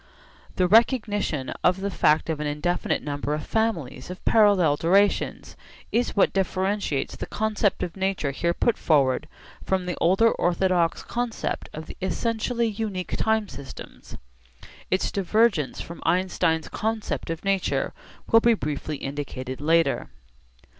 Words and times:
The 0.55 0.67
recognition 0.67 1.51
of 1.63 1.79
the 1.81 1.91
fact 1.91 2.27
of 2.27 2.39
an 2.39 2.47
indefinite 2.47 3.03
number 3.03 3.35
of 3.35 3.45
families 3.45 4.09
of 4.09 4.25
parallel 4.25 4.75
durations 4.75 5.55
is 5.91 6.15
what 6.15 6.33
differentiates 6.33 7.15
the 7.15 7.27
concept 7.27 7.83
of 7.83 7.95
nature 7.95 8.31
here 8.31 8.55
put 8.55 8.79
forward 8.79 9.27
from 9.63 9.85
the 9.85 9.95
older 10.01 10.31
orthodox 10.31 11.03
concept 11.03 11.69
of 11.71 11.85
the 11.85 11.97
essentially 12.01 12.65
unique 12.67 13.15
time 13.15 13.47
systems. 13.47 14.17
Its 14.89 15.11
divergence 15.11 15.81
from 15.81 16.01
Einstein's 16.03 16.67
concept 16.67 17.29
of 17.29 17.45
nature 17.45 17.93
will 18.25 18.39
be 18.41 18.55
briefly 18.55 18.97
indicated 18.97 19.61
later. 19.61 20.09